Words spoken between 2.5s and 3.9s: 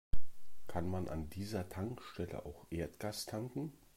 Erdgas tanken?